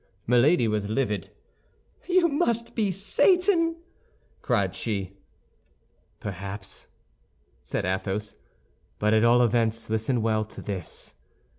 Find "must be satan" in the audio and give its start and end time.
2.27-3.75